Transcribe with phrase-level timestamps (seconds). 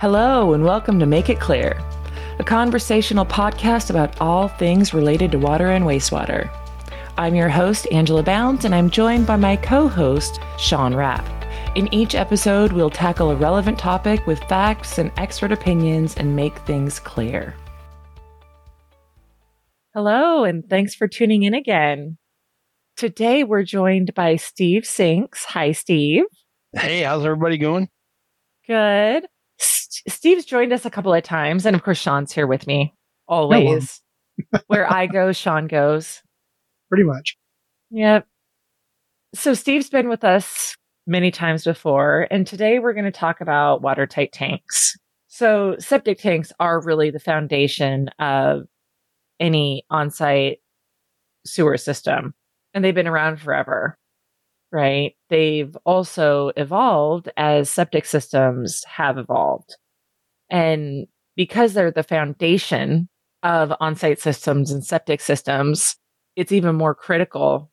[0.00, 1.78] Hello, and welcome to Make It Clear,
[2.38, 6.48] a conversational podcast about all things related to water and wastewater.
[7.18, 11.26] I'm your host, Angela Bounds, and I'm joined by my co host, Sean Rapp.
[11.76, 16.56] In each episode, we'll tackle a relevant topic with facts and expert opinions and make
[16.60, 17.54] things clear.
[19.92, 22.16] Hello, and thanks for tuning in again.
[22.96, 25.44] Today, we're joined by Steve Sinks.
[25.44, 26.24] Hi, Steve.
[26.74, 27.90] Hey, how's everybody going?
[28.66, 29.26] Good.
[30.08, 32.94] Steve's joined us a couple of times, and of course, Sean's here with me
[33.28, 34.00] always.
[34.66, 36.22] Where I go, Sean goes.
[36.88, 37.36] Pretty much.
[37.90, 38.26] Yep.
[39.34, 43.82] So Steve's been with us many times before, and today we're going to talk about
[43.82, 44.96] watertight tanks.
[45.28, 48.62] So septic tanks are really the foundation of
[49.38, 50.58] any on-site
[51.46, 52.34] sewer system,
[52.74, 53.96] and they've been around forever
[54.72, 55.14] right?
[55.28, 59.76] They've also evolved as septic systems have evolved.
[60.50, 61.06] And
[61.36, 63.08] because they're the foundation
[63.42, 65.96] of on site systems and septic systems,
[66.36, 67.70] it's even more critical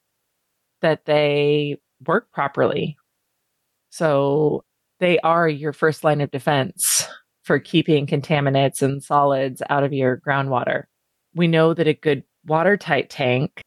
[0.82, 2.98] that they work properly.
[3.90, 4.64] So
[5.00, 7.08] they are your first line of defense
[7.44, 10.84] for keeping contaminants and solids out of your groundwater.
[11.34, 13.62] We know that a good watertight tank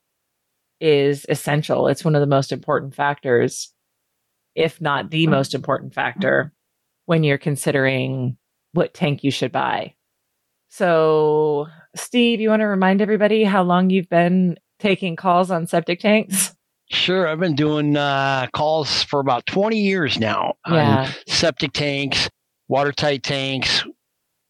[0.80, 1.88] is essential.
[1.88, 3.72] It's one of the most important factors,
[4.54, 6.52] if not the most important factor,
[7.06, 8.36] when you're considering
[8.72, 9.94] what tank you should buy.
[10.68, 16.00] So, Steve, you want to remind everybody how long you've been taking calls on septic
[16.00, 16.54] tanks?
[16.90, 17.28] Sure.
[17.28, 21.02] I've been doing uh, calls for about 20 years now yeah.
[21.02, 22.28] on septic tanks,
[22.68, 23.84] watertight tanks,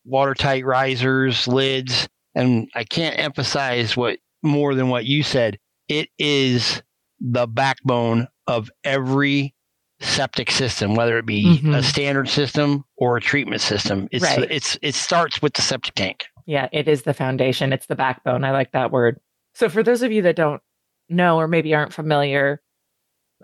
[0.04, 2.08] watertight risers, lids.
[2.34, 5.58] And I can't emphasize what more than what you said.
[5.88, 6.82] It is
[7.20, 9.54] the backbone of every
[10.00, 11.74] septic system, whether it be mm-hmm.
[11.74, 14.08] a standard system or a treatment system.
[14.10, 14.50] It's right.
[14.50, 16.26] it's it starts with the septic tank.
[16.46, 17.72] Yeah, it is the foundation.
[17.72, 18.44] It's the backbone.
[18.44, 19.20] I like that word.
[19.54, 20.62] So for those of you that don't
[21.08, 22.62] know or maybe aren't familiar,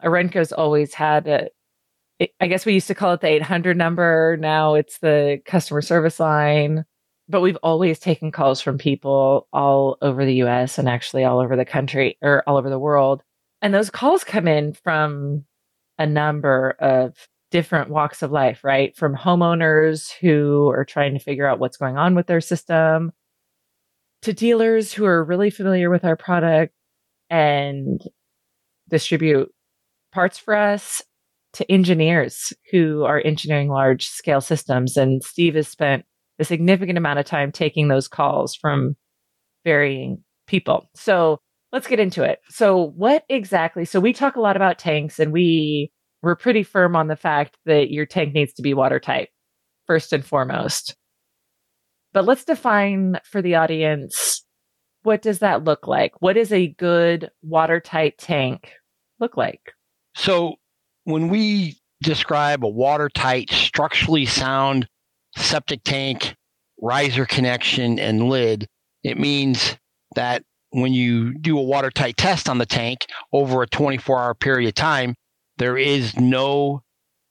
[0.02, 1.48] Orenco's always had a
[2.40, 4.38] I guess we used to call it the 800 number.
[4.40, 6.84] Now it's the customer service line.
[7.28, 11.56] But we've always taken calls from people all over the US and actually all over
[11.56, 13.22] the country or all over the world.
[13.60, 15.44] And those calls come in from
[15.98, 17.14] a number of
[17.50, 18.96] different walks of life, right?
[18.96, 23.12] From homeowners who are trying to figure out what's going on with their system
[24.22, 26.74] to dealers who are really familiar with our product
[27.30, 28.00] and
[28.88, 29.52] distribute
[30.12, 31.02] parts for us
[31.52, 34.96] to engineers who are engineering large scale systems.
[34.96, 36.04] And Steve has spent
[36.38, 38.96] a significant amount of time taking those calls from
[39.64, 40.90] varying people.
[40.94, 41.40] So
[41.72, 42.40] let's get into it.
[42.48, 43.84] So, what exactly?
[43.84, 45.90] So, we talk a lot about tanks and we
[46.22, 49.28] we're pretty firm on the fact that your tank needs to be watertight
[49.86, 50.96] first and foremost.
[52.12, 54.44] But let's define for the audience
[55.02, 56.20] what does that look like?
[56.20, 58.72] What does a good watertight tank
[59.20, 59.72] look like?
[60.16, 60.56] So,
[61.04, 64.88] when we describe a watertight, structurally sound
[65.36, 66.34] septic tank,
[66.82, 68.66] riser connection, and lid,
[69.04, 69.76] it means
[70.16, 70.42] that
[70.76, 74.74] when you do a watertight test on the tank over a 24 hour period of
[74.74, 75.14] time,
[75.56, 76.82] there is no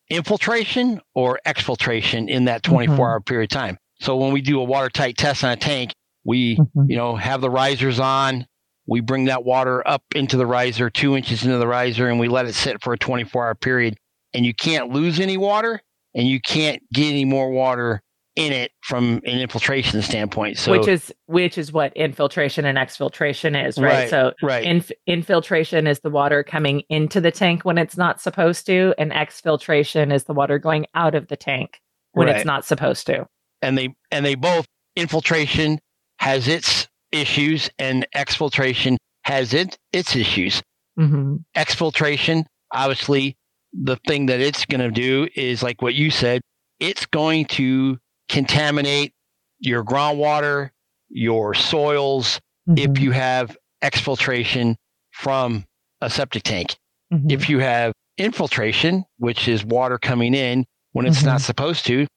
[0.10, 3.02] infiltration or exfiltration in that 24 mm-hmm.
[3.02, 3.78] hour period of time.
[4.00, 6.90] So when we do a watertight test on a tank, we, mm-hmm.
[6.90, 8.48] you know, have the risers on.
[8.88, 12.28] We bring that water up into the riser, two inches into the riser, and we
[12.28, 13.96] let it sit for a 24 hour period.
[14.34, 15.82] And you can't lose any water
[16.16, 18.02] and you can't get any more water
[18.36, 20.58] in it from an infiltration standpoint.
[20.58, 23.94] So which is which is what infiltration and exfiltration is, right?
[23.94, 24.64] right so right.
[24.64, 29.12] Inf- infiltration is the water coming into the tank when it's not supposed to, and
[29.12, 31.80] exfiltration is the water going out of the tank
[32.12, 32.36] when right.
[32.38, 33.26] it's not supposed to.
[33.62, 35.80] And they and they both infiltration
[36.20, 40.62] has its issues and exfiltration has it its issues.
[41.00, 41.38] Mm-hmm.
[41.56, 43.38] Exfiltration, obviously,
[43.74, 46.42] the thing that it's going to do is like what you said.
[46.80, 47.98] It's going to
[48.30, 49.14] contaminate
[49.60, 50.72] your groundwater,
[51.10, 52.78] your soils, mm-hmm.
[52.78, 54.76] if you have exfiltration
[55.12, 55.66] from
[56.02, 56.76] a septic tank.
[57.14, 57.32] Mm-hmm.
[57.32, 61.28] If you have infiltration, which is water coming in when it's mm-hmm.
[61.28, 62.08] not supposed to,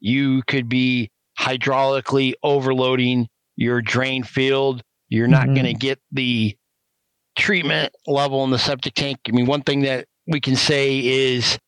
[0.00, 4.82] you could be hydraulically overloading your drain field.
[5.08, 5.78] You're not going to mm-hmm.
[5.78, 6.56] get the
[7.36, 9.18] treatment level in the septic tank.
[9.28, 11.58] I mean, one thing that we can say is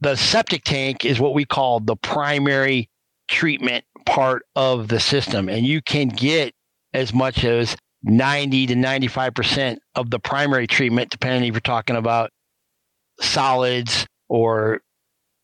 [0.00, 2.88] the septic tank is what we call the primary
[3.28, 5.48] treatment part of the system.
[5.48, 6.54] And you can get
[6.92, 12.30] as much as 90 to 95% of the primary treatment, depending if you're talking about
[13.20, 14.80] solids or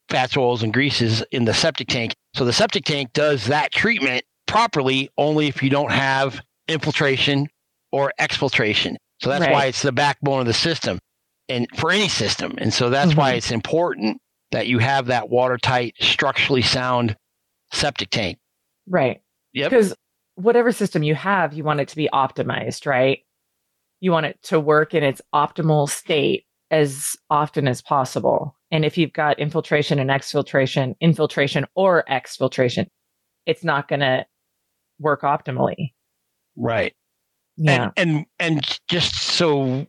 [0.09, 2.15] fats, oils, and greases in the septic tank.
[2.35, 7.49] So the septic tank does that treatment properly only if you don't have infiltration
[7.93, 8.97] or exfiltration.
[9.21, 9.53] So that's right.
[9.53, 10.99] why it's the backbone of the system
[11.49, 12.55] and for any system.
[12.59, 13.21] And so that's mm-hmm.
[13.21, 14.19] why it's important
[14.53, 17.17] that you have that watertight, structurally sound
[17.73, 18.39] septic tank.
[18.89, 19.21] Right.
[19.53, 19.71] Yep.
[19.71, 19.95] Because
[20.37, 23.21] whatever system you have, you want it to be optimized, right?
[24.01, 28.57] You want it to work in its optimal state as often as possible.
[28.71, 32.87] And if you've got infiltration and exfiltration, infiltration or exfiltration,
[33.47, 34.27] it's not going to
[34.99, 35.93] work optimally.
[36.57, 36.95] Right.
[37.57, 37.91] Yeah.
[37.97, 39.87] And, and and just so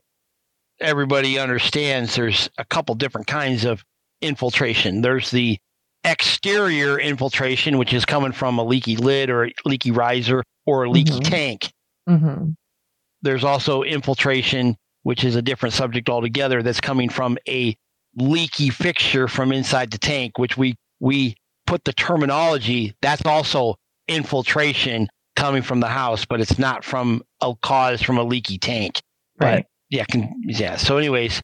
[0.80, 3.84] everybody understands, there's a couple different kinds of
[4.20, 5.00] infiltration.
[5.00, 5.58] There's the
[6.04, 10.90] exterior infiltration, which is coming from a leaky lid or a leaky riser or a
[10.90, 11.30] leaky mm-hmm.
[11.30, 11.72] tank.
[12.08, 12.50] Mm-hmm.
[13.22, 17.76] There's also infiltration, which is a different subject altogether, that's coming from a
[18.16, 21.36] leaky fixture from inside the tank, which we we
[21.66, 22.94] put the terminology.
[23.02, 23.76] That's also
[24.06, 29.00] infiltration coming from the house, but it's not from a cause from a leaky tank.
[29.40, 29.58] Right.
[29.62, 30.76] But yeah, can, yeah.
[30.76, 31.40] So, anyways,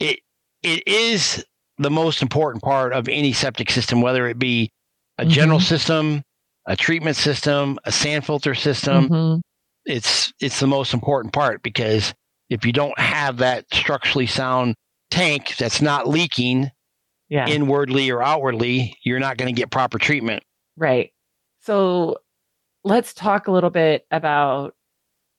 [0.00, 0.20] it
[0.62, 1.44] it is
[1.78, 4.70] the most important part of any septic system, whether it be
[5.18, 5.30] a mm-hmm.
[5.30, 6.22] general system,
[6.66, 9.08] a treatment system, a sand filter system.
[9.08, 9.40] Mm-hmm.
[9.84, 12.12] It's it's the most important part because
[12.50, 14.74] if you don't have that structurally sound
[15.10, 16.70] tank that's not leaking
[17.28, 17.46] yeah.
[17.46, 20.42] inwardly or outwardly, you're not going to get proper treatment.
[20.76, 21.12] Right.
[21.60, 22.18] So
[22.84, 24.74] let's talk a little bit about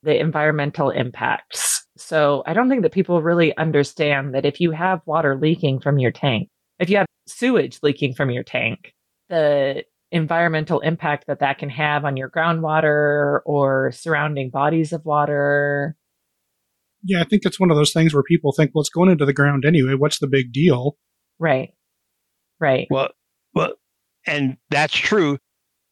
[0.03, 1.76] the environmental impacts.
[1.99, 5.99] So I don't think that people really understand that if you have water leaking from
[5.99, 6.49] your tank,
[6.79, 8.93] if you have sewage leaking from your tank,
[9.29, 15.95] the environmental impact that that can have on your groundwater or surrounding bodies of water.
[17.03, 19.25] Yeah, I think it's one of those things where people think, well, it's going into
[19.25, 19.93] the ground anyway.
[19.95, 20.97] What's the big deal?
[21.39, 21.73] Right.
[22.59, 22.87] Right.
[22.89, 23.09] Well,
[23.53, 23.73] well,
[24.25, 25.37] and that's true.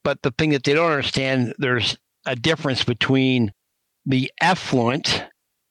[0.03, 3.51] But the thing that they don't understand, there's a difference between
[4.05, 5.25] the effluent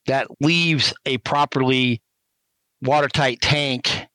[0.06, 2.00] that leaves a properly
[2.82, 4.06] watertight tank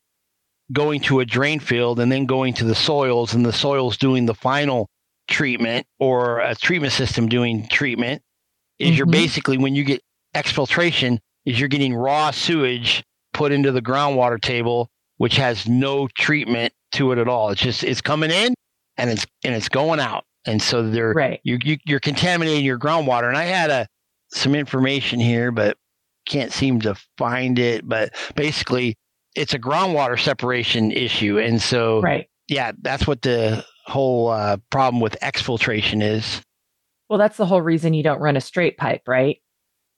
[0.71, 4.25] going to a drain field and then going to the soils and the soils doing
[4.25, 4.87] the final
[5.27, 8.21] treatment or a treatment system doing treatment
[8.77, 8.97] is mm-hmm.
[8.97, 10.01] you're basically when you get
[10.35, 13.03] exfiltration is you're getting raw sewage
[13.33, 17.83] put into the groundwater table which has no treatment to it at all it's just
[17.83, 18.53] it's coming in
[18.97, 21.39] and it's and it's going out and so they're right.
[21.43, 23.87] you, you you're contaminating your groundwater and i had a
[24.31, 25.77] some information here, but
[26.25, 27.87] can't seem to find it.
[27.87, 28.95] But basically,
[29.35, 32.29] it's a groundwater separation issue, and so right.
[32.47, 36.41] yeah, that's what the whole uh, problem with exfiltration is.
[37.09, 39.37] Well, that's the whole reason you don't run a straight pipe, right?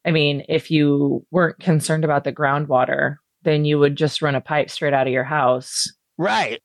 [0.06, 4.42] I mean, if you weren't concerned about the groundwater, then you would just run a
[4.42, 5.92] pipe straight out of your house.
[6.18, 6.62] Right.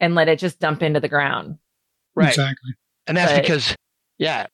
[0.00, 1.58] And let it just dump into the ground.
[2.14, 2.28] Right.
[2.28, 2.72] Exactly.
[3.06, 3.76] And that's but, because,
[4.18, 4.46] yeah,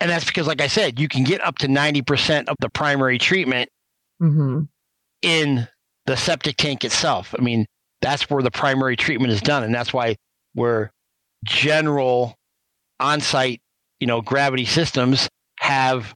[0.00, 3.18] and that's because, like I said, you can get up to 90% of the primary
[3.18, 3.70] treatment
[4.20, 4.62] mm-hmm.
[5.22, 5.68] in
[6.06, 7.34] the septic tank itself.
[7.38, 7.66] I mean,
[8.00, 9.62] that's where the primary treatment is done.
[9.62, 10.16] And that's why
[10.52, 10.92] where
[11.44, 12.36] general
[13.00, 13.60] on site,
[14.00, 15.28] you know, gravity systems
[15.60, 16.14] have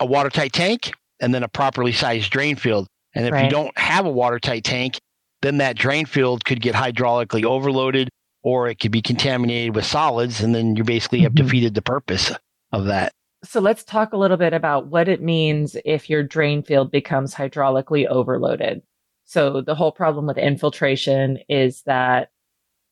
[0.00, 2.86] a watertight tank and then a properly sized drain field.
[3.14, 3.44] And if right.
[3.44, 4.98] you don't have a watertight tank,
[5.40, 8.08] then that drain field could get hydraulically overloaded
[8.42, 10.42] or it could be contaminated with solids.
[10.42, 11.46] And then you basically have mm-hmm.
[11.46, 12.32] defeated the purpose
[12.74, 13.12] of that.
[13.44, 17.34] So let's talk a little bit about what it means if your drain field becomes
[17.34, 18.82] hydraulically overloaded.
[19.26, 22.30] So the whole problem with infiltration is that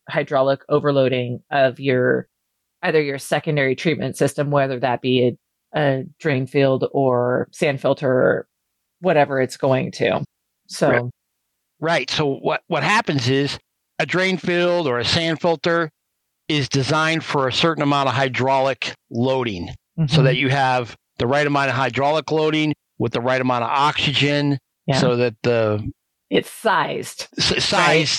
[0.08, 2.28] hydraulic overloading of your
[2.82, 5.36] either your secondary treatment system, whether that be
[5.74, 8.48] a, a drain field or sand filter or
[9.00, 10.22] whatever it's going to.
[10.68, 11.02] So right.
[11.80, 12.10] right.
[12.10, 13.58] So what what happens is
[13.98, 15.90] a drain field or a sand filter
[16.52, 19.68] is designed for a certain amount of hydraulic loading
[19.98, 20.06] mm-hmm.
[20.06, 23.70] so that you have the right amount of hydraulic loading with the right amount of
[23.70, 24.98] oxygen yeah.
[24.98, 25.82] so that the
[26.28, 27.70] it's sized sized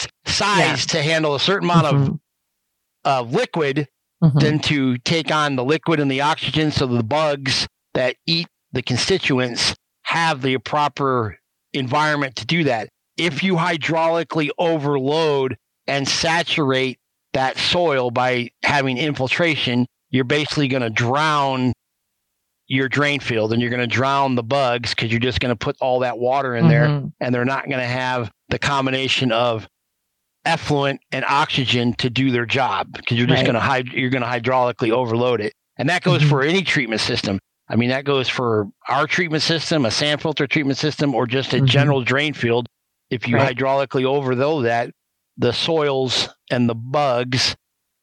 [0.06, 0.10] right?
[0.26, 1.00] sized yeah.
[1.00, 2.14] to handle a certain amount mm-hmm.
[3.06, 3.88] of uh, liquid
[4.24, 4.40] mm-hmm.
[4.40, 8.82] than to take on the liquid and the oxygen so the bugs that eat the
[8.82, 11.38] constituents have the proper
[11.74, 16.98] environment to do that if you hydraulically overload and saturate
[17.34, 21.74] that soil by having infiltration, you're basically going to drown
[22.68, 25.56] your drain field and you're going to drown the bugs because you're just going to
[25.56, 26.70] put all that water in mm-hmm.
[26.70, 29.68] there and they're not going to have the combination of
[30.46, 33.52] effluent and oxygen to do their job because you're just right.
[33.52, 36.30] going to hyd- you're going to hydraulically overload it and that goes mm-hmm.
[36.30, 40.46] for any treatment system i mean that goes for our treatment system a sand filter
[40.46, 41.66] treatment system or just a mm-hmm.
[41.66, 42.68] general drain field
[43.10, 43.56] if you right.
[43.56, 44.92] hydraulically overload that
[45.38, 47.56] the soils and the bugs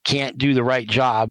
[0.04, 1.28] can't do the right job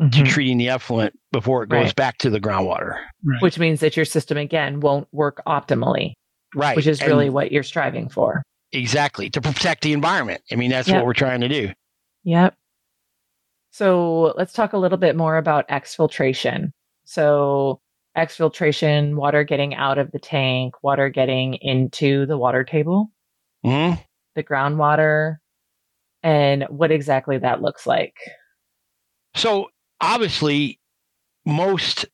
[0.00, 0.10] mm-hmm.
[0.10, 1.96] to treating the effluent before it goes right.
[1.96, 2.98] back to the groundwater.
[3.24, 3.42] Right.
[3.42, 6.14] Which means that your system again won't work optimally.
[6.54, 6.76] Right.
[6.76, 8.42] Which is and really what you're striving for.
[8.72, 9.30] Exactly.
[9.30, 10.42] To protect the environment.
[10.50, 10.98] I mean, that's yep.
[10.98, 11.70] what we're trying to do.
[12.24, 12.54] Yep.
[13.70, 16.70] So let's talk a little bit more about exfiltration.
[17.04, 17.80] So
[18.16, 23.10] exfiltration, water getting out of the tank, water getting into the water table,
[23.64, 24.00] mm-hmm.
[24.34, 25.36] the groundwater,
[26.22, 28.16] and what exactly that looks like.
[29.34, 30.78] So obviously,
[31.44, 32.06] most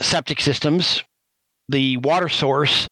[0.00, 1.02] septic systems,
[1.68, 2.86] the water source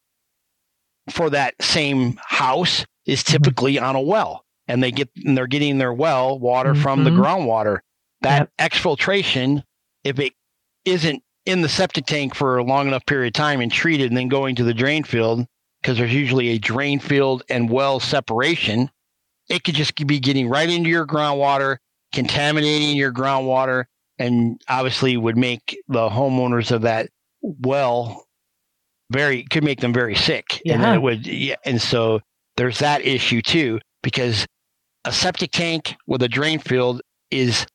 [1.09, 3.31] for that same house is mm-hmm.
[3.31, 6.81] typically on a well, and they get and they're getting their well water mm-hmm.
[6.81, 7.21] from the mm-hmm.
[7.21, 7.79] groundwater.
[8.21, 8.71] That yep.
[8.71, 9.63] exfiltration,
[10.03, 10.33] if it
[10.85, 14.17] isn't in the septic tank for a long enough period of time and treated and
[14.17, 15.45] then going to the drain field,
[15.81, 18.89] because there's usually a drain field and well separation,
[19.49, 21.77] it could just be getting right into your groundwater,
[22.13, 23.85] contaminating your groundwater,
[24.19, 27.09] and obviously would make the homeowners of that
[27.41, 28.25] well
[29.11, 30.61] very could make them very sick.
[30.63, 30.75] Yeah.
[30.75, 32.21] And it would yeah, and so
[32.57, 34.45] there's that issue too, because
[35.05, 37.65] a septic tank with a drain field is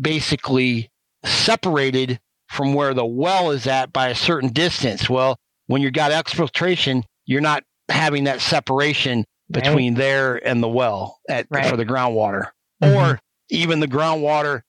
[0.00, 0.90] basically
[1.24, 5.08] separated from where the well is at by a certain distance.
[5.08, 5.36] Well,
[5.66, 9.24] when you've got exfiltration, you're not having that separation
[9.54, 9.98] between right.
[9.98, 11.66] there and the well at, right.
[11.66, 12.48] for the groundwater.
[12.82, 12.94] Mm-hmm.
[12.94, 13.20] Or
[13.50, 14.62] even the groundwater,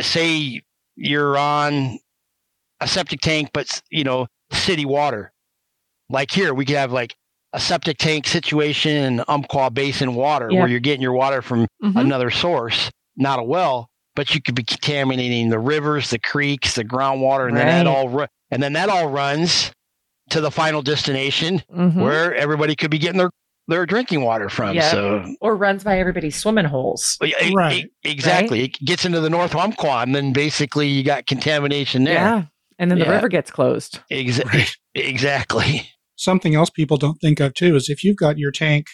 [0.00, 0.62] say
[0.96, 1.98] you're on
[2.80, 5.32] a septic tank, but you know, city water.
[6.08, 7.14] Like here, we could have like
[7.52, 10.58] a septic tank situation in Umpqua Basin water yep.
[10.58, 11.98] where you're getting your water from mm-hmm.
[11.98, 16.84] another source, not a well but you could be contaminating the rivers, the creeks, the
[16.84, 17.66] groundwater, and right.
[17.66, 19.70] then that all and then that all runs
[20.30, 22.00] to the final destination mm-hmm.
[22.00, 23.30] where everybody could be getting their
[23.68, 24.74] their drinking water from.
[24.74, 24.90] Yep.
[24.90, 27.16] So or runs by everybody's swimming holes.
[27.20, 27.90] Right.
[28.02, 28.60] exactly.
[28.60, 28.76] Right?
[28.80, 32.14] It gets into the North Umpqua, and then basically you got contamination there.
[32.14, 32.44] Yeah.
[32.78, 33.04] And then yeah.
[33.04, 34.00] the river gets closed.
[34.10, 34.60] Exactly.
[34.60, 34.76] Right.
[34.94, 35.88] Exactly.
[36.16, 38.86] Something else people don't think of too is if you've got your tank,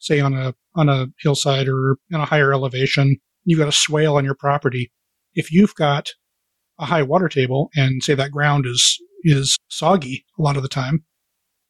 [0.00, 4.16] say on a on a hillside or in a higher elevation, you've got a swale
[4.16, 4.90] on your property.
[5.34, 6.10] If you've got
[6.80, 10.68] a high water table and say that ground is is soggy a lot of the
[10.68, 11.04] time,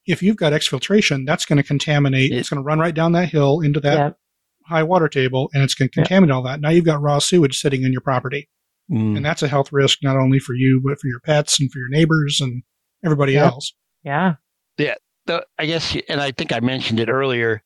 [0.07, 2.31] if you've got exfiltration, that's going to contaminate.
[2.33, 4.11] It, it's going to run right down that hill into that yeah.
[4.67, 6.37] high water table, and it's going to contaminate yeah.
[6.37, 6.61] all that.
[6.61, 8.49] Now you've got raw sewage sitting in your property,
[8.91, 9.17] mm.
[9.17, 11.79] and that's a health risk not only for you but for your pets and for
[11.79, 12.63] your neighbors and
[13.05, 13.45] everybody yeah.
[13.45, 13.75] else.
[14.03, 14.35] Yeah,
[14.79, 14.95] yeah.
[15.27, 17.63] The, I guess, and I think I mentioned it earlier.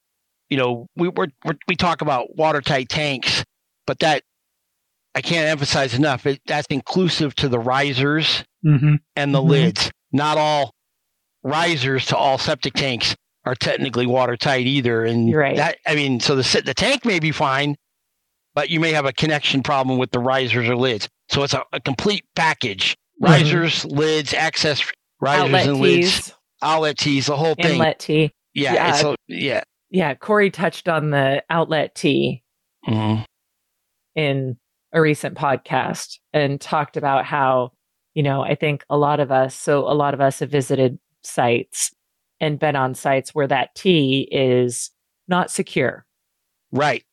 [0.49, 1.27] You know, we we
[1.67, 3.45] we talk about watertight tanks,
[3.87, 4.23] but that
[5.15, 6.27] I can't emphasize enough.
[6.27, 8.95] It, that's inclusive to the risers mm-hmm.
[9.17, 9.51] and the mm-hmm.
[9.51, 9.91] lids.
[10.13, 10.73] Not all
[11.43, 13.15] risers to all septic tanks
[13.45, 15.05] are technically watertight either.
[15.05, 15.57] And right.
[15.57, 17.77] that, I mean, so the the tank may be fine,
[18.55, 21.09] but you may have a connection problem with the risers or lids.
[21.29, 23.33] So it's a, a complete package: mm-hmm.
[23.33, 24.83] risers, lids, access
[25.21, 25.83] risers outlet and tees.
[25.83, 27.75] lids, outlet tees, the whole thing.
[27.75, 28.33] Inlet tee.
[28.55, 29.15] Yeah, yeah.
[29.29, 29.63] yeah.
[29.91, 32.43] Yeah, Corey touched on the outlet tee.
[32.87, 33.23] Mm-hmm
[34.19, 34.57] in
[34.93, 37.71] a recent podcast and talked about how,
[38.15, 40.99] you know, I think a lot of us, so a lot of us have visited
[41.23, 41.93] sites
[42.41, 44.91] and been on sites where that tee is
[45.27, 46.07] not secure.
[46.73, 47.05] Right.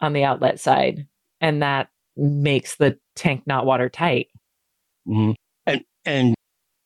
[0.00, 1.06] On the outlet side.
[1.40, 4.28] And that makes the tank not watertight.
[5.06, 5.32] Mm-hmm.
[5.66, 6.34] And, and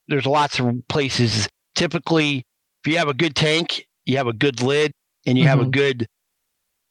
[0.07, 1.47] there's lots of places.
[1.75, 2.43] Typically,
[2.83, 4.91] if you have a good tank, you have a good lid,
[5.25, 5.49] and you mm-hmm.
[5.49, 5.71] have a mm-hmm.
[5.71, 6.07] good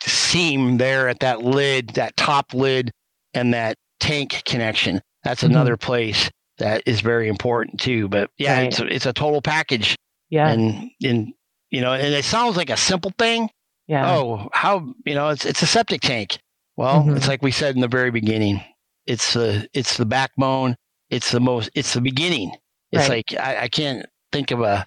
[0.03, 2.91] seam there at that lid, that top lid,
[3.35, 5.01] and that tank connection.
[5.25, 5.53] That's mm-hmm.
[5.53, 8.09] another place that is very important too.
[8.09, 8.69] But yeah, right.
[8.69, 9.97] it's a, it's a total package.
[10.31, 11.33] Yeah, and and
[11.71, 13.51] you know, and it sounds like a simple thing.
[13.87, 14.15] Yeah.
[14.15, 16.39] Oh, how you know it's it's a septic tank.
[16.77, 17.17] Well, mm-hmm.
[17.17, 18.63] it's like we said in the very beginning.
[19.07, 20.77] It's the it's the backbone.
[21.11, 21.71] It's the most.
[21.75, 22.53] It's the beginning.
[22.93, 23.25] It's right.
[23.31, 24.87] like I, I can't think of a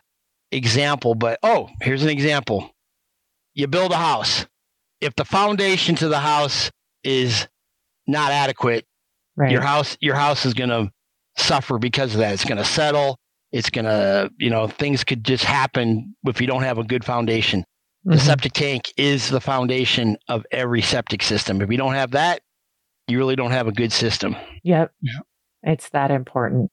[0.52, 2.72] example, but oh, here's an example.
[3.54, 4.46] You build a house
[5.02, 6.72] if the foundation to the house
[7.04, 7.48] is
[8.08, 8.86] not adequate,
[9.36, 9.52] right.
[9.52, 10.92] your house your house is going to
[11.38, 12.34] suffer because of that.
[12.34, 13.18] It's going to settle.
[13.52, 17.04] It's going to, you know, things could just happen if you don't have a good
[17.04, 17.62] foundation.
[17.62, 18.12] Mm-hmm.
[18.12, 21.62] The septic tank is the foundation of every septic system.
[21.62, 22.42] If you don't have that,
[23.08, 24.36] you really don't have a good system.
[24.64, 24.92] Yep.
[25.02, 25.20] Yeah.
[25.64, 26.72] It's that important.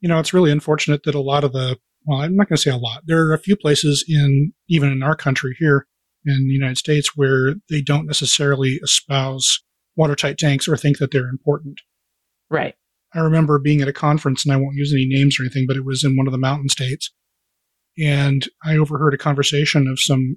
[0.00, 1.76] You know, it's really unfortunate that a lot of the,
[2.06, 3.02] well, I'm not going to say a lot.
[3.06, 5.86] There are a few places in, even in our country here,
[6.24, 9.62] in the United States where they don't necessarily espouse
[9.94, 11.80] watertight tanks or think that they're important.
[12.50, 12.74] Right.
[13.14, 15.76] I remember being at a conference, and I won't use any names or anything, but
[15.76, 17.10] it was in one of the mountain states.
[17.98, 20.36] And I overheard a conversation of some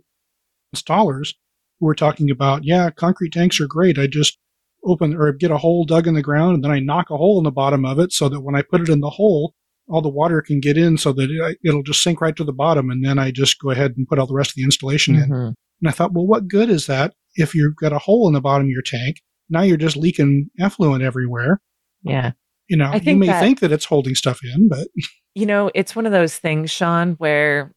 [0.76, 1.34] installers
[1.80, 3.98] who were talking about, yeah, concrete tanks are great.
[3.98, 4.38] I just
[4.84, 7.38] open or get a hole dug in the ground and then I knock a hole
[7.40, 9.54] in the bottom of it so that when I put it in the hole,
[9.88, 12.54] all the water can get in so that it, will just sink right to the
[12.54, 12.90] bottom.
[12.90, 15.34] And then I just go ahead and put all the rest of the installation mm-hmm.
[15.34, 15.56] in.
[15.82, 18.42] And I thought, well, what good is that if you've got a hole in the
[18.42, 19.18] bottom of your tank?
[19.50, 21.62] Now you're just leaking effluent everywhere.
[22.04, 22.32] Yeah.
[22.68, 24.88] You know, you may that, think that it's holding stuff in, but.
[25.36, 27.74] You know, it's one of those things, Sean, where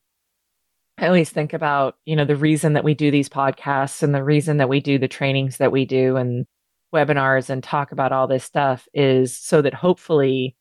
[0.97, 4.25] I always think about, you know, the reason that we do these podcasts and the
[4.25, 6.47] reason that we do the trainings that we do and
[6.95, 10.57] webinars and talk about all this stuff is so that hopefully,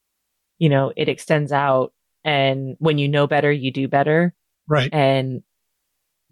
[0.58, 1.94] you know, it extends out
[2.24, 4.34] and when you know better, you do better.
[4.68, 4.94] Right.
[4.94, 5.44] And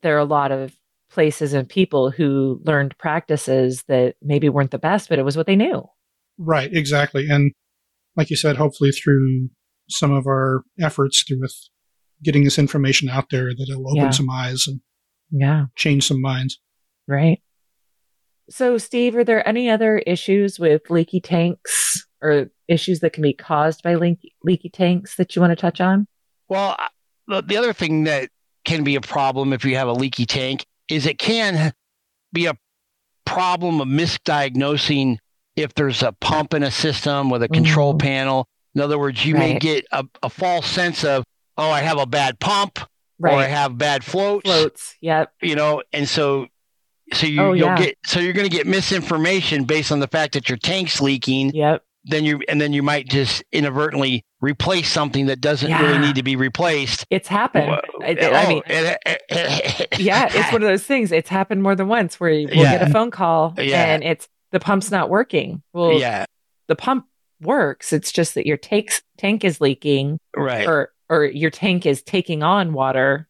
[0.01, 0.75] there are a lot of
[1.09, 5.47] places and people who learned practices that maybe weren't the best, but it was what
[5.47, 5.87] they knew.
[6.37, 7.29] Right, exactly.
[7.29, 7.53] And
[8.15, 9.49] like you said, hopefully through
[9.89, 11.55] some of our efforts through with
[12.23, 14.09] getting this information out there that it'll open yeah.
[14.09, 14.79] some eyes and
[15.31, 16.59] yeah, change some minds.
[17.07, 17.41] Right.
[18.49, 23.33] So, Steve, are there any other issues with leaky tanks or issues that can be
[23.33, 26.07] caused by leaky, leaky tanks that you want to touch on?
[26.47, 26.77] Well,
[27.27, 28.29] the other thing that
[28.63, 31.73] can be a problem if you have a leaky tank is it can
[32.33, 32.55] be a
[33.25, 35.17] problem of misdiagnosing
[35.55, 38.07] if there's a pump in a system with a control mm-hmm.
[38.07, 38.47] panel.
[38.73, 39.53] In other words, you right.
[39.53, 41.23] may get a, a, false sense of,
[41.57, 42.79] oh, I have a bad pump
[43.19, 43.33] right.
[43.33, 44.43] or I have bad floats.
[44.45, 45.31] Floats, yep.
[45.41, 46.47] You know, and so
[47.13, 47.77] so you, oh, you'll yeah.
[47.77, 51.51] get so you're going to get misinformation based on the fact that your tank's leaking.
[51.53, 51.83] Yep.
[52.07, 55.81] Then you and then you might just inadvertently replace something that doesn't yeah.
[55.81, 57.05] really need to be replaced.
[57.09, 57.81] It's happened.
[58.01, 58.61] I, I mean,
[59.97, 61.11] yeah, it's one of those things.
[61.11, 62.77] It's happened more than once where you will yeah.
[62.77, 65.61] get a phone call and it's the pump's not working.
[65.73, 66.23] Well, yeah,
[66.67, 67.07] the pump
[67.41, 67.91] works.
[67.91, 70.65] It's just that your tank tank is leaking, right?
[70.65, 73.27] Or or your tank is taking on water.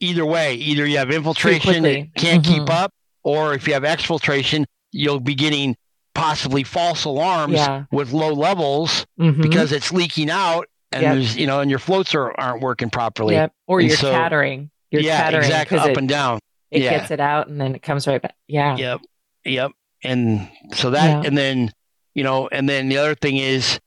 [0.00, 2.52] Either way, either you have infiltration that can't mm-hmm.
[2.52, 2.92] keep up,
[3.22, 5.78] or if you have exfiltration, you'll be getting
[6.14, 7.84] possibly false alarms yeah.
[7.90, 9.40] with low levels mm-hmm.
[9.40, 11.14] because it's leaking out and yep.
[11.14, 13.52] there's you know and your floats are, aren't working properly yep.
[13.66, 16.38] or and you're so, chattering you're yeah chattering exactly up it, and down
[16.70, 16.98] it yeah.
[16.98, 19.00] gets it out and then it comes right back yeah yep
[19.44, 19.70] yep
[20.02, 21.22] and so that yeah.
[21.26, 21.70] and then
[22.14, 23.80] you know and then the other thing is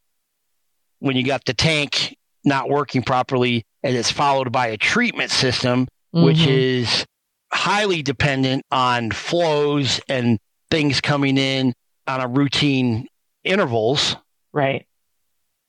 [0.99, 5.87] when you got the tank not working properly and it's followed by a treatment system
[6.13, 6.25] mm-hmm.
[6.25, 7.05] which is
[7.53, 10.39] highly dependent on flows and
[10.71, 11.73] things coming in
[12.07, 13.07] on a routine
[13.43, 14.15] intervals,
[14.51, 14.85] right?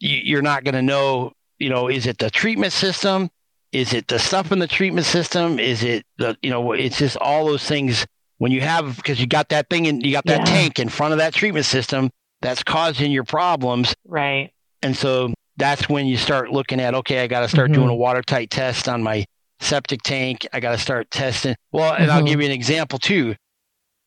[0.01, 3.31] You, are not going to know, you know, is it the treatment system?
[3.73, 5.59] Is it the stuff in the treatment system?
[5.59, 8.07] Is it the, you know, it's just all those things
[8.38, 10.44] when you have, because you got that thing and you got that yeah.
[10.44, 13.94] tank in front of that treatment system that's causing your problems.
[14.07, 14.53] Right.
[14.83, 17.81] And so that's when you start looking at, okay, I got to start mm-hmm.
[17.81, 19.25] doing a watertight test on my
[19.61, 20.47] septic tank.
[20.53, 21.55] I got to start testing.
[21.73, 22.11] Well, and mm-hmm.
[22.11, 23.37] I'll give you an example too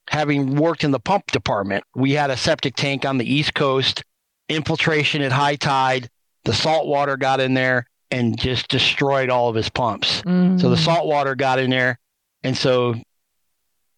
[0.10, 4.04] having worked in the pump department, we had a septic tank on the East Coast,
[4.50, 6.10] infiltration at high tide.
[6.46, 10.22] The salt water got in there and just destroyed all of his pumps.
[10.22, 10.60] Mm.
[10.62, 10.86] So the mm.
[10.86, 12.00] salt water got in there.
[12.44, 12.96] And so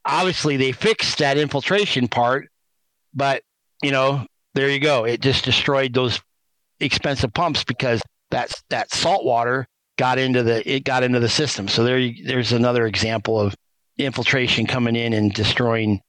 [0.10, 2.50] obviously they fixed that infiltration part,
[3.14, 3.44] but
[3.84, 5.06] you know, there you go.
[5.06, 6.20] It just destroyed those
[6.80, 9.68] expensive pumps because that's that salt water
[9.98, 11.68] got into the it got into the system.
[11.68, 13.56] So there you, there's another example of
[13.98, 16.02] infiltration coming in and destroying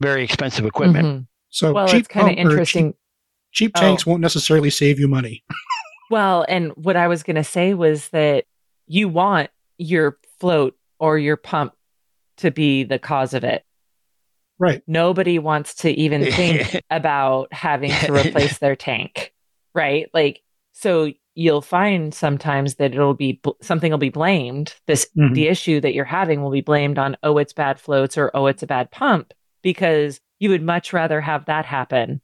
[0.00, 1.06] very expensive equipment.
[1.06, 1.22] Mm-hmm.
[1.50, 2.92] So well, cheap, it's kind of interesting.
[3.52, 4.10] Cheap, cheap tanks oh.
[4.10, 5.44] won't necessarily save you money.
[6.10, 8.44] well, and what I was going to say was that
[8.86, 11.74] you want your float or your pump
[12.42, 13.64] to be the cause of it.
[14.58, 14.82] Right.
[14.86, 19.32] Nobody wants to even think about having to replace their tank.
[19.74, 20.08] Right.
[20.14, 25.32] Like, so you'll find sometimes that it'll be something will be blamed this mm-hmm.
[25.34, 28.46] the issue that you're having will be blamed on oh it's bad floats or oh
[28.46, 32.20] it's a bad pump because you would much rather have that happen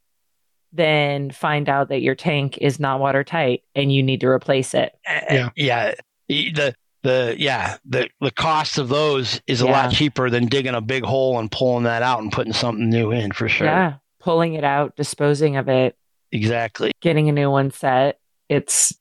[0.73, 4.93] than find out that your tank is not watertight and you need to replace it
[5.05, 5.93] yeah yeah
[6.27, 9.71] the the yeah the the cost of those is a yeah.
[9.71, 13.11] lot cheaper than digging a big hole and pulling that out and putting something new
[13.11, 15.95] in for sure yeah pulling it out disposing of it
[16.31, 18.93] exactly getting a new one set it's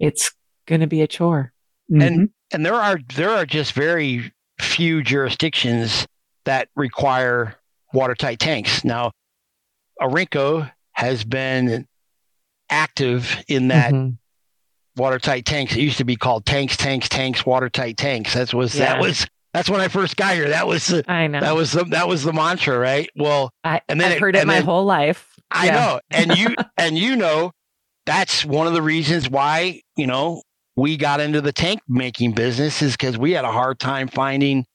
[0.00, 0.32] it's
[0.66, 1.52] going to be a chore.
[1.92, 2.02] Mm-hmm.
[2.02, 6.06] And and there are there are just very few jurisdictions
[6.44, 7.56] that require
[7.92, 8.84] watertight tanks.
[8.84, 9.12] Now,
[10.00, 11.86] Orenco has been
[12.70, 14.14] active in that mm-hmm.
[14.96, 15.74] Watertight tanks.
[15.74, 18.34] It used to be called tanks, tanks, tanks, watertight tanks.
[18.34, 18.94] That was yeah.
[18.94, 20.48] that was that's when I first got here.
[20.48, 23.08] That was the, I know that was the that was the mantra, right?
[23.16, 25.34] Well, I, and then I've heard it, it my then, whole life.
[25.50, 25.74] I yeah.
[25.74, 27.52] know, and you and you know
[28.06, 30.42] that's one of the reasons why, you know,
[30.76, 34.66] we got into the tank making business is because we had a hard time finding.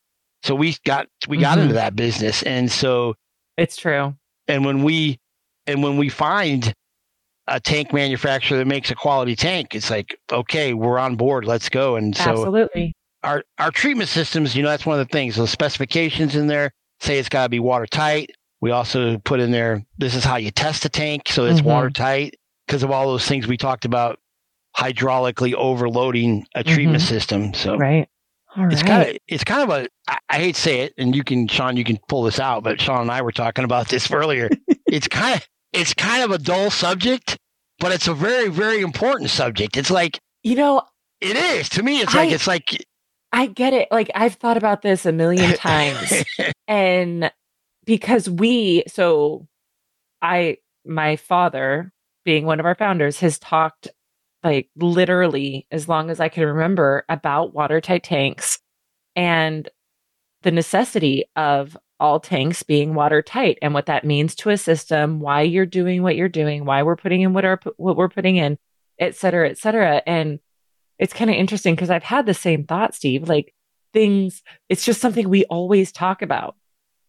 [0.42, 1.62] So we got we got mm-hmm.
[1.62, 3.14] into that business, and so
[3.56, 4.14] it's true.
[4.46, 5.18] And when we
[5.66, 6.72] and when we find
[7.48, 11.44] a tank manufacturer that makes a quality tank, it's like, okay, we're on board.
[11.44, 11.96] Let's go.
[11.96, 12.94] And so absolutely
[13.26, 16.72] our, our treatment systems, you know, that's one of the things, the specifications in there
[17.00, 18.30] say it's got to be watertight.
[18.60, 21.28] We also put in there, this is how you test a tank.
[21.28, 21.68] So it's mm-hmm.
[21.68, 24.18] watertight because of all those things we talked about
[24.76, 27.14] hydraulically overloading a treatment mm-hmm.
[27.14, 27.54] system.
[27.54, 28.08] So right.
[28.56, 28.86] All it's right.
[28.86, 31.46] kind of it's kind of a I, I hate to say it, and you can
[31.46, 34.48] Sean, you can pull this out, but Sean and I were talking about this earlier.
[34.86, 37.36] it's kind of it's kind of a dull subject,
[37.78, 39.76] but it's a very, very important subject.
[39.76, 40.82] It's like you know
[41.20, 42.84] it is to me, it's I, like it's like
[43.32, 43.88] I get it.
[43.90, 46.24] Like I've thought about this a million times.
[46.66, 47.30] and
[47.84, 49.46] because we so
[50.22, 51.92] I my father
[52.24, 53.88] being one of our founders has talked
[54.42, 58.58] like literally as long as I can remember about watertight tanks
[59.14, 59.68] and
[60.42, 65.42] the necessity of all tanks being watertight and what that means to a system, why
[65.42, 68.58] you're doing what you're doing, why we're putting in what are what we're putting in,
[68.98, 70.02] et cetera, et cetera.
[70.06, 70.38] And
[70.98, 73.28] it's kind of interesting because I've had the same thought, Steve.
[73.28, 73.54] Like
[73.92, 76.56] things, it's just something we always talk about,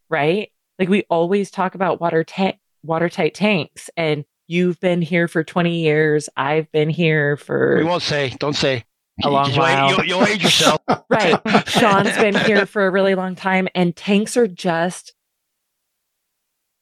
[0.08, 0.50] right?
[0.78, 5.82] Like we always talk about water ta- watertight tanks and You've been here for 20
[5.82, 6.30] years.
[6.34, 7.76] I've been here for.
[7.76, 8.30] We won't say.
[8.38, 8.84] Don't say.
[9.24, 9.90] A long you'll, while.
[9.90, 10.80] You'll, you'll age yourself.
[11.10, 11.40] right.
[11.68, 15.14] Sean's been here for a really long time, and tanks are just.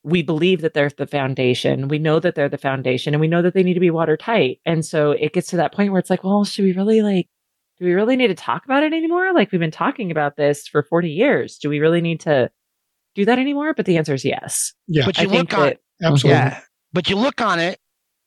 [0.03, 1.89] We believe that they're the foundation.
[1.89, 4.61] We know that they're the foundation, and we know that they need to be watertight.
[4.65, 7.29] And so it gets to that point where it's like, well, should we really like
[7.79, 9.33] do we really need to talk about it anymore?
[9.35, 11.59] Like we've been talking about this for 40 years.
[11.59, 12.51] Do we really need to
[13.15, 13.75] do that anymore?
[13.75, 14.73] But the answer is yes.
[14.89, 15.05] Yeah.
[15.05, 16.41] But you I look on, that, absolutely.
[16.41, 16.61] Yeah.
[16.93, 17.79] But you look on it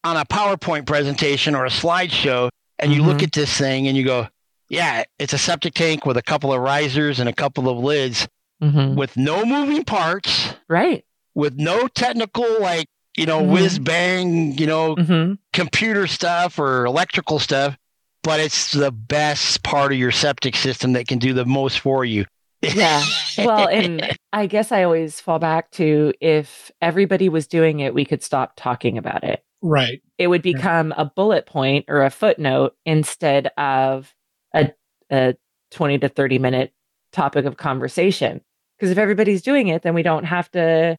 [0.04, 3.10] on a PowerPoint presentation or a slideshow, and you mm-hmm.
[3.10, 4.28] look at this thing and you go,
[4.70, 8.28] yeah, it's a septic tank with a couple of risers and a couple of lids
[8.62, 8.96] mm-hmm.
[8.96, 10.54] with no moving parts.
[10.68, 11.06] Right.
[11.36, 12.88] With no technical, like,
[13.18, 13.52] you know, mm-hmm.
[13.54, 15.34] whiz bang, you know, mm-hmm.
[15.54, 17.78] computer stuff or electrical stuff,
[18.24, 22.06] but it's the best part of your septic system that can do the most for
[22.06, 22.26] you
[22.62, 23.04] yeah.
[23.38, 28.06] Well, and I guess I always fall back to if everybody was doing it, we
[28.06, 29.44] could stop talking about it.
[29.62, 30.02] Right.
[30.20, 34.14] It would become a bullet point or a footnote instead of
[34.54, 34.72] a,
[35.10, 35.36] a
[35.72, 36.74] 20 to 30 minute
[37.12, 38.42] topic of conversation.
[38.78, 40.98] Because if everybody's doing it, then we don't have to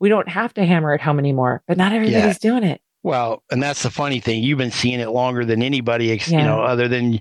[0.00, 1.62] we don't have to hammer it home anymore.
[1.66, 2.50] But not everybody's yeah.
[2.50, 2.80] doing it.
[3.02, 4.42] Well, and that's the funny thing.
[4.42, 6.28] You've been seeing it longer than anybody, yeah.
[6.28, 7.20] you know, other than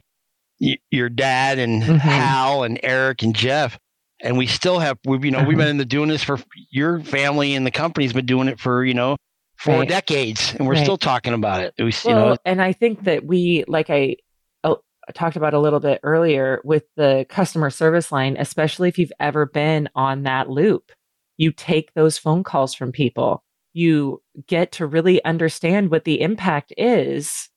[0.60, 1.96] your dad and mm-hmm.
[1.96, 3.80] Hal and Eric and Jeff.
[4.22, 5.48] And we still have, we've, you know, uh-huh.
[5.48, 6.40] we've been in the doing this for
[6.72, 9.16] your family and the company's been doing it for, you know,
[9.58, 9.90] four right.
[9.90, 10.84] decades and we're right.
[10.84, 11.74] still talking about it.
[11.78, 14.18] We, well, you know, and I think that we, like I,
[14.64, 14.80] oh,
[15.14, 19.46] talked about a little bit earlier with the customer service line, especially if you've ever
[19.46, 20.92] been on that loop,
[21.38, 23.44] you take those phone calls from people.
[23.74, 27.50] You get to really understand what the impact is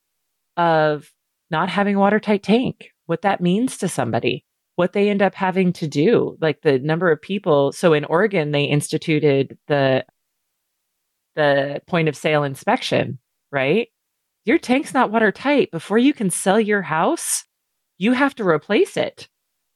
[0.57, 1.11] of
[1.51, 4.45] not having a watertight tank, what that means to somebody,
[4.77, 7.73] what they end up having to do, like the number of people.
[7.73, 10.05] So in Oregon, they instituted the
[11.35, 13.19] the point of sale inspection,
[13.51, 13.89] right?
[14.45, 15.71] Your tank's not watertight.
[15.71, 17.45] Before you can sell your house,
[17.99, 19.29] you have to replace it.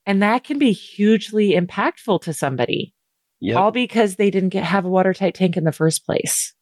[0.06, 2.94] And that can be hugely impactful to somebody.
[3.40, 3.56] Yep.
[3.56, 6.54] All because they didn't get have a watertight tank in the first place.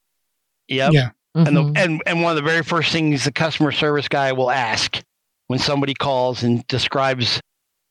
[0.68, 0.92] Yep.
[0.92, 1.10] Yeah.
[1.36, 1.46] Mm-hmm.
[1.46, 4.50] And, the, and and one of the very first things the customer service guy will
[4.50, 5.00] ask
[5.46, 7.40] when somebody calls and describes,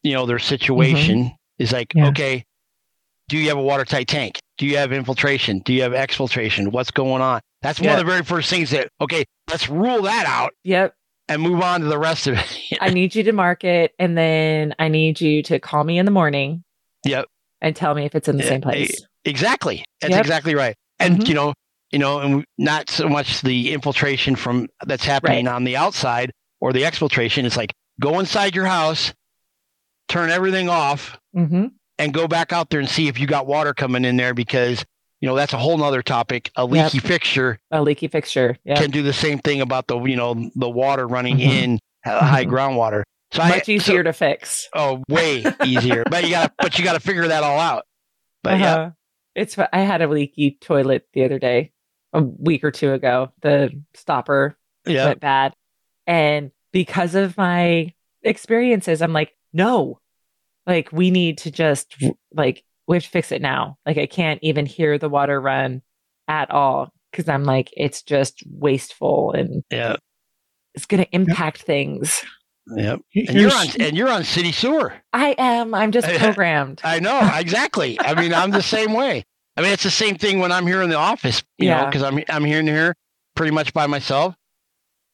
[0.03, 1.35] you know, their situation mm-hmm.
[1.63, 2.07] is like, yeah.
[2.07, 2.43] okay,
[3.29, 4.39] do you have a watertight tank?
[4.61, 5.57] Do you have infiltration?
[5.65, 6.67] Do you have exfiltration?
[6.67, 7.41] What's going on?
[7.63, 10.51] That's one of the very first things that, okay, let's rule that out.
[10.63, 10.93] Yep.
[11.27, 12.77] And move on to the rest of it.
[12.79, 16.05] I need you to mark it and then I need you to call me in
[16.05, 16.63] the morning.
[17.05, 17.25] Yep.
[17.59, 19.03] And tell me if it's in the same place.
[19.25, 19.83] Exactly.
[19.99, 20.21] That's yep.
[20.21, 20.75] exactly right.
[20.99, 21.25] And, mm-hmm.
[21.25, 21.53] you know,
[21.89, 25.55] you know, and not so much the infiltration from that's happening right.
[25.55, 27.45] on the outside or the exfiltration.
[27.45, 29.11] It's like go inside your house,
[30.07, 31.65] turn everything off, mm-hmm.
[32.01, 34.83] And go back out there and see if you got water coming in there because
[35.19, 36.51] you know that's a whole nother topic.
[36.55, 37.05] A leaky yep.
[37.05, 38.79] fixture, a leaky fixture yep.
[38.79, 41.51] can do the same thing about the you know the water running mm-hmm.
[41.51, 42.53] in uh, high mm-hmm.
[42.53, 43.03] groundwater.
[43.31, 44.67] So much I, easier so, to fix.
[44.73, 46.03] Oh, way easier.
[46.09, 47.85] but you got but you got to figure that all out.
[48.43, 48.63] But uh-huh.
[48.63, 48.89] yeah,
[49.35, 49.57] it's.
[49.57, 51.71] I had a leaky toilet the other day
[52.13, 53.31] a week or two ago.
[53.41, 55.07] The stopper yep.
[55.07, 55.53] went bad.
[56.07, 59.99] And because of my experiences, I'm like, no,
[60.67, 61.95] like we need to just
[62.33, 63.77] like, we have to fix it now.
[63.85, 65.81] Like I can't even hear the water run
[66.27, 69.97] at all because I'm like, it's just wasteful and yeah,
[70.73, 71.65] it's going to impact yep.
[71.65, 72.23] things.
[72.67, 73.01] Yep.
[73.15, 74.93] And you're on and you're on city sewer.
[75.13, 75.73] I am.
[75.73, 76.81] I'm just programmed.
[76.83, 77.99] I know, exactly.
[77.99, 79.25] I mean, I'm the same way.
[79.57, 81.81] I mean, it's the same thing when I'm here in the office, you yeah.
[81.81, 82.95] know, because I'm I'm here and here
[83.35, 84.35] pretty much by myself.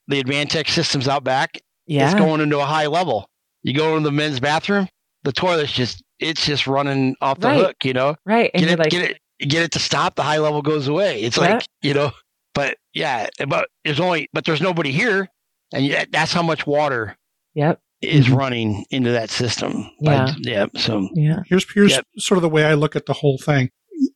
[0.07, 1.59] The AdvanTex system's out back.
[1.85, 2.11] Yeah.
[2.11, 3.29] It's going into a high level.
[3.63, 4.87] You go into the men's bathroom,
[5.23, 7.59] the toilet's just it's just running off the right.
[7.59, 8.15] hook, you know.
[8.25, 8.51] Right.
[8.53, 11.21] And get it, like, get it get it to stop, the high level goes away.
[11.21, 12.11] It's like, you know,
[12.53, 15.27] but yeah, but there's only but there's nobody here.
[15.73, 17.17] And that's how much water
[17.53, 17.81] yep.
[18.01, 18.35] is mm-hmm.
[18.35, 19.89] running into that system.
[19.99, 20.33] Yeah.
[20.39, 20.67] yeah.
[20.75, 21.41] So yeah.
[21.45, 22.05] Here's here's yep.
[22.17, 23.69] sort of the way I look at the whole thing.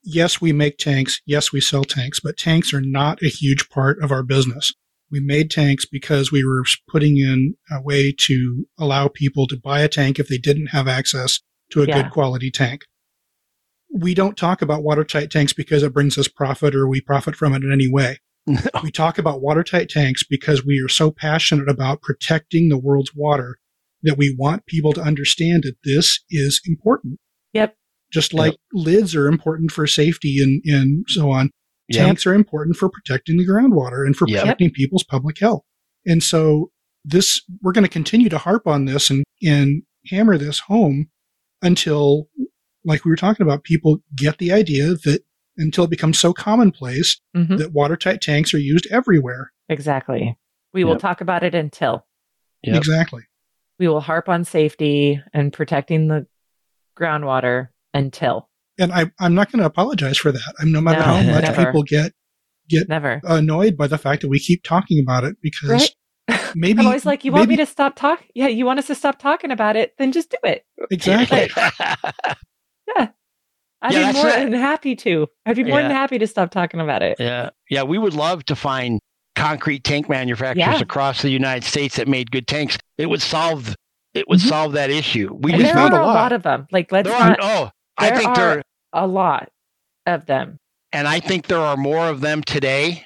[0.04, 1.22] Yes, we make tanks.
[1.26, 4.74] Yes, we sell tanks, but tanks are not a huge part of our business.
[5.12, 9.82] We made tanks because we were putting in a way to allow people to buy
[9.82, 11.40] a tank if they didn't have access
[11.72, 12.02] to a yeah.
[12.02, 12.84] good quality tank.
[13.94, 17.54] We don't talk about watertight tanks because it brings us profit or we profit from
[17.54, 18.20] it in any way.
[18.48, 18.60] No.
[18.84, 23.58] We talk about watertight tanks because we are so passionate about protecting the world's water
[24.04, 27.20] that we want people to understand that this is important.
[27.54, 27.76] Yep.
[28.12, 28.60] Just like yep.
[28.74, 31.52] lids are important for safety and, and so on.
[31.92, 32.06] Yep.
[32.06, 34.42] Tanks are important for protecting the groundwater and for yep.
[34.42, 35.64] protecting people's public health.
[36.06, 36.72] And so
[37.06, 41.10] this, we're going to continue to harp on this and, and hammer this home
[41.62, 42.28] until,
[42.86, 45.22] like we were talking about, people get the idea that
[45.58, 47.58] until it becomes so commonplace mm-hmm.
[47.58, 49.52] that watertight tanks are used everywhere.
[49.70, 50.38] Exactly.
[50.74, 50.88] We yep.
[50.88, 52.06] will talk about it until.
[52.64, 52.78] Yep.
[52.78, 53.24] Exactly.
[53.80, 56.28] We will harp on safety and protecting the
[56.98, 58.48] groundwater until
[58.80, 60.54] and I, I'm not going to apologize for that.
[60.60, 61.66] I'm no matter no, how much never.
[61.66, 62.14] people get
[62.70, 63.22] get never.
[63.24, 66.52] annoyed by the fact that we keep talking about it because right?
[66.56, 68.28] maybe I'm always like, you want maybe, me to stop talking?
[68.34, 69.94] Yeah, you want us to stop talking about it?
[69.98, 70.66] Then just do it.
[70.90, 71.50] Exactly.
[71.58, 73.10] yeah.
[73.84, 75.28] I'd yeah, be more than happy to.
[75.46, 75.88] I'd be more yeah.
[75.88, 77.18] than happy to stop talking about it.
[77.20, 77.50] Yeah.
[77.70, 77.84] Yeah.
[77.84, 79.00] We would love to find
[79.36, 80.80] concrete tank manufacturers yeah.
[80.80, 82.78] across the United States that made good tanks.
[82.98, 83.76] It would solve
[84.14, 84.50] it would mm-hmm.
[84.50, 85.34] solve that issue.
[85.40, 86.14] We and just there are a lot.
[86.14, 86.32] lot.
[86.32, 86.68] of them.
[86.72, 87.72] Like let's there not, are, oh,
[88.02, 89.50] I think there are a lot
[90.06, 90.58] of them.
[90.94, 93.06] And I think there are more of them today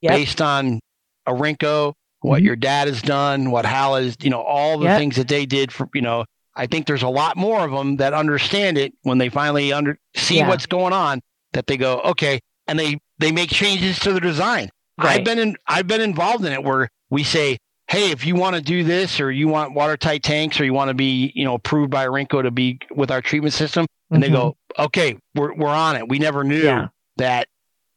[0.00, 0.12] yep.
[0.14, 0.80] based on
[1.28, 2.46] Orenco, what mm-hmm.
[2.46, 4.98] your dad has done, what Hal has, you know, all the yep.
[4.98, 6.24] things that they did for, you know,
[6.56, 9.98] I think there's a lot more of them that understand it when they finally under
[10.16, 10.48] see yeah.
[10.48, 11.20] what's going on
[11.52, 14.70] that they go, okay, and they they make changes to the design.
[14.96, 15.18] Right.
[15.18, 18.56] I've been in I've been involved in it where we say, hey, if you want
[18.56, 21.54] to do this or you want watertight tanks or you want to be, you know,
[21.54, 24.32] approved by Orenco to be with our treatment system, and mm-hmm.
[24.32, 24.84] they go, mm-hmm.
[24.86, 26.08] okay, we're we're on it.
[26.08, 26.88] We never knew yeah.
[27.16, 27.48] that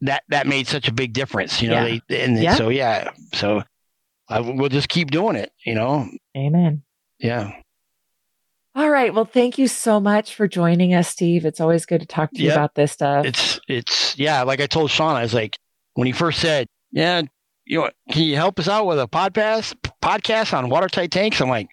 [0.02, 1.86] that that made such a big difference, you know.
[1.86, 2.00] Yeah.
[2.08, 2.56] They, and yeah.
[2.56, 3.64] so yeah, so
[4.30, 6.08] I, we'll just keep doing it, you know.
[6.36, 6.84] Amen.
[7.20, 7.54] Yeah.
[8.76, 9.12] All right.
[9.12, 11.46] Well, thank you so much for joining us, Steve.
[11.46, 13.26] It's always good to talk to you about this stuff.
[13.26, 14.44] It's it's yeah.
[14.44, 15.58] Like I told Sean, I was like
[15.96, 17.24] when he first said, "Yeah,
[17.68, 21.50] you know, can you help us out with a podcast podcast on watertight tanks?" I'm
[21.50, 21.70] like,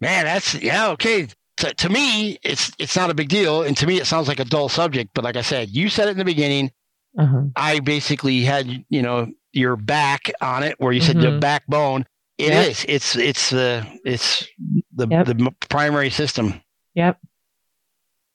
[0.00, 3.86] man, that's yeah, okay to, to me, it's it's not a big deal, and to
[3.86, 5.10] me, it sounds like a dull subject.
[5.14, 6.72] But like I said, you said it in the beginning.
[7.18, 7.44] Uh-huh.
[7.56, 11.34] I basically had you know your back on it, where you said mm-hmm.
[11.34, 12.06] the backbone.
[12.38, 12.68] It yep.
[12.68, 12.84] is.
[12.88, 14.46] It's it's the uh, it's
[14.94, 15.26] the yep.
[15.26, 16.60] the primary system.
[16.94, 17.18] Yep.